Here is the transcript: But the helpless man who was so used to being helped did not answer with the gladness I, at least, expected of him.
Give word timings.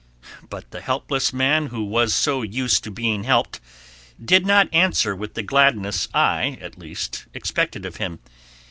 But 0.49 0.71
the 0.71 0.81
helpless 0.81 1.31
man 1.31 1.67
who 1.67 1.83
was 1.83 2.11
so 2.11 2.41
used 2.41 2.83
to 2.85 2.89
being 2.89 3.23
helped 3.25 3.59
did 4.19 4.47
not 4.47 4.67
answer 4.73 5.15
with 5.15 5.35
the 5.35 5.43
gladness 5.43 6.07
I, 6.11 6.57
at 6.59 6.75
least, 6.79 7.27
expected 7.35 7.85
of 7.85 7.97
him. 7.97 8.17